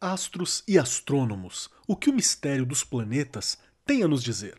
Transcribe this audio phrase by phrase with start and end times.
[0.00, 4.56] astros e astrônomos, o que o mistério dos planetas tem a nos dizer.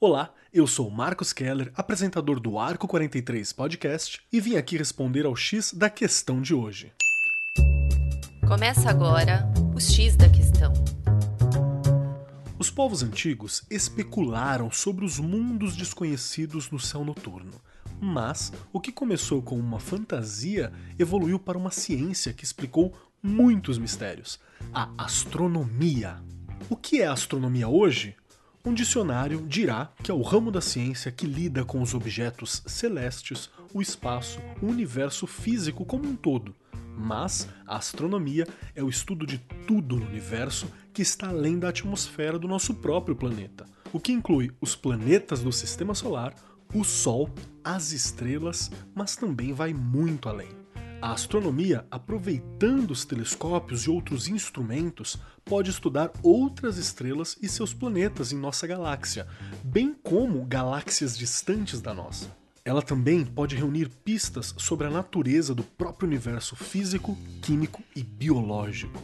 [0.00, 5.36] Olá, eu sou Marcos Keller, apresentador do Arco 43 Podcast, e vim aqui responder ao
[5.36, 6.92] X da questão de hoje.
[8.48, 10.72] Começa agora o X da questão.
[12.58, 17.60] Os povos antigos especularam sobre os mundos desconhecidos no céu noturno.
[18.02, 24.38] Mas o que começou com uma fantasia evoluiu para uma ciência que explicou muitos mistérios:
[24.72, 26.18] a astronomia.
[26.68, 28.14] O que é astronomia hoje?
[28.64, 33.50] Um dicionário dirá que é o ramo da ciência que lida com os objetos celestes,
[33.72, 36.54] o espaço, o universo físico como um todo.
[36.94, 42.38] Mas a astronomia é o estudo de tudo no universo que está além da atmosfera
[42.38, 46.34] do nosso próprio planeta, o que inclui os planetas do sistema solar,
[46.74, 47.30] o Sol,
[47.64, 50.59] as estrelas, mas também vai muito além.
[51.02, 58.32] A astronomia, aproveitando os telescópios e outros instrumentos, pode estudar outras estrelas e seus planetas
[58.32, 59.26] em nossa galáxia,
[59.64, 62.30] bem como galáxias distantes da nossa.
[62.62, 69.02] Ela também pode reunir pistas sobre a natureza do próprio universo físico, químico e biológico.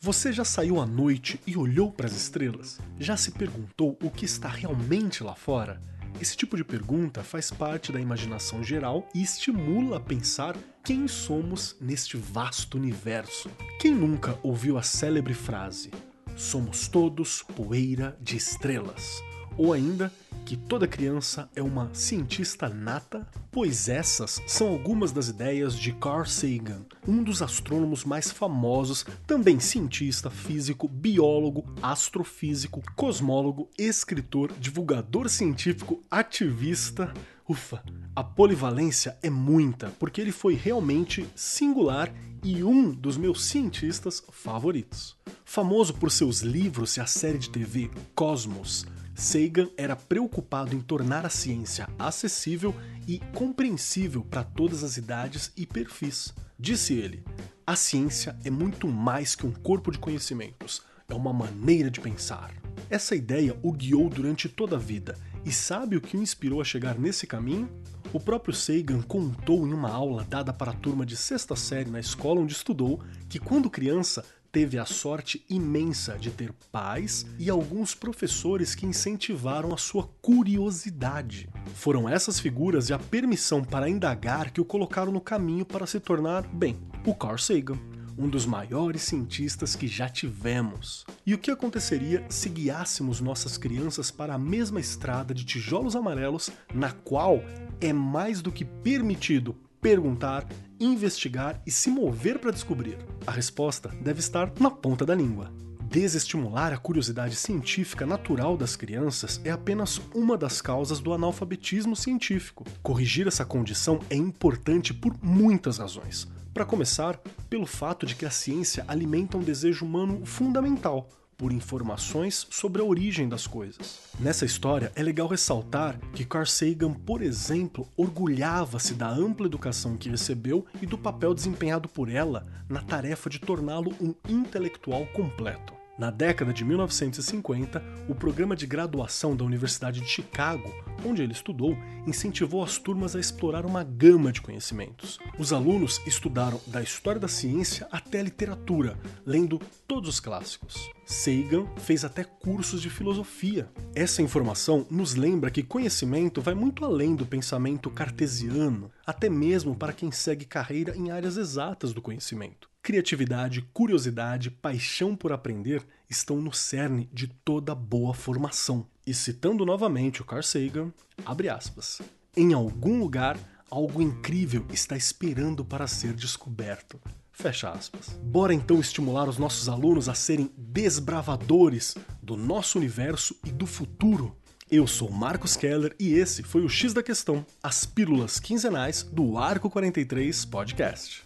[0.00, 2.80] Você já saiu à noite e olhou para as estrelas?
[2.98, 5.80] Já se perguntou o que está realmente lá fora?
[6.20, 11.74] Esse tipo de pergunta faz parte da imaginação geral e estimula a pensar quem somos
[11.80, 13.50] neste vasto universo.
[13.80, 15.90] Quem nunca ouviu a célebre frase:
[16.36, 19.20] Somos todos poeira de estrelas?
[19.58, 20.12] Ou ainda,
[20.44, 23.26] que toda criança é uma cientista nata?
[23.50, 29.58] Pois essas são algumas das ideias de Carl Sagan, um dos astrônomos mais famosos, também
[29.58, 37.12] cientista, físico, biólogo, astrofísico, cosmólogo, escritor, divulgador científico, ativista.
[37.48, 37.82] Ufa,
[38.16, 42.10] a polivalência é muita, porque ele foi realmente singular
[42.42, 45.14] e um dos meus cientistas favoritos.
[45.44, 51.26] Famoso por seus livros e a série de TV Cosmos, Sagan era preocupado em tornar
[51.26, 52.74] a ciência acessível
[53.06, 56.34] e compreensível para todas as idades e perfis.
[56.58, 57.22] Disse ele:
[57.66, 62.54] A ciência é muito mais que um corpo de conhecimentos, é uma maneira de pensar.
[62.88, 66.64] Essa ideia o guiou durante toda a vida, e sabe o que o inspirou a
[66.64, 67.70] chegar nesse caminho?
[68.12, 72.00] O próprio Sagan contou em uma aula dada para a turma de sexta série na
[72.00, 77.94] escola onde estudou que, quando criança, teve a sorte imensa de ter pais e alguns
[77.94, 81.48] professores que incentivaram a sua curiosidade.
[81.74, 86.00] Foram essas figuras e a permissão para indagar que o colocaram no caminho para se
[86.00, 87.78] tornar, bem, o Carl Sagan
[88.18, 91.04] um dos maiores cientistas que já tivemos.
[91.24, 96.50] E o que aconteceria se guiássemos nossas crianças para a mesma estrada de tijolos amarelos,
[96.74, 97.42] na qual
[97.80, 100.48] é mais do que permitido perguntar,
[100.80, 102.98] investigar e se mover para descobrir?
[103.26, 105.52] A resposta deve estar na ponta da língua.
[105.96, 112.66] Desestimular a curiosidade científica natural das crianças é apenas uma das causas do analfabetismo científico.
[112.82, 116.28] Corrigir essa condição é importante por muitas razões.
[116.52, 117.18] Para começar,
[117.48, 122.84] pelo fato de que a ciência alimenta um desejo humano fundamental, por informações sobre a
[122.84, 124.00] origem das coisas.
[124.20, 130.10] Nessa história, é legal ressaltar que Carl Sagan, por exemplo, orgulhava-se da ampla educação que
[130.10, 135.75] recebeu e do papel desempenhado por ela na tarefa de torná-lo um intelectual completo.
[135.98, 140.70] Na década de 1950, o programa de graduação da Universidade de Chicago,
[141.02, 141.74] onde ele estudou,
[142.06, 145.18] incentivou as turmas a explorar uma gama de conhecimentos.
[145.38, 149.58] Os alunos estudaram da história da ciência até a literatura, lendo
[149.88, 150.90] todos os clássicos.
[151.06, 153.70] Sagan fez até cursos de filosofia.
[153.94, 159.94] Essa informação nos lembra que conhecimento vai muito além do pensamento cartesiano, até mesmo para
[159.94, 162.68] quem segue carreira em áreas exatas do conhecimento.
[162.86, 168.86] Criatividade, curiosidade, paixão por aprender estão no cerne de toda boa formação.
[169.04, 170.92] E citando novamente o Carl Sagan,
[171.24, 172.00] abre aspas.
[172.36, 173.36] Em algum lugar,
[173.68, 177.00] algo incrível está esperando para ser descoberto.
[177.32, 178.10] Fecha aspas.
[178.22, 184.36] Bora então estimular os nossos alunos a serem desbravadores do nosso universo e do futuro.
[184.70, 189.36] Eu sou Marcos Keller e esse foi o X da Questão, as pílulas quinzenais do
[189.36, 191.25] Arco 43 Podcast.